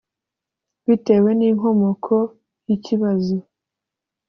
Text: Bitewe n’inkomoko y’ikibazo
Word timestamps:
Bitewe 0.85 1.29
n’inkomoko 1.35 2.15
y’ikibazo 2.67 3.37